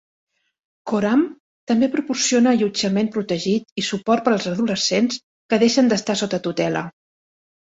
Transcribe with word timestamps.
Coram 0.91 1.19
també 1.71 1.89
proporciona 1.95 2.53
allotjament 2.57 3.11
protegit 3.17 3.83
i 3.83 3.85
suport 3.91 4.27
per 4.29 4.33
als 4.39 4.49
adolescents 4.55 5.21
que 5.53 5.63
deixen 5.67 5.93
d'estar 5.93 6.17
sota 6.25 6.41
tutela. 6.49 6.87